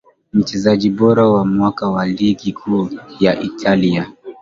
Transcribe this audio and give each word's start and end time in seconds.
Mchezaji 0.33 0.89
bora 0.89 1.27
wa 1.29 1.45
mwaka 1.45 1.89
wa 1.89 2.05
ligi 2.07 2.53
kuu 2.53 2.89
ya 3.19 3.39
Italia 3.39 4.11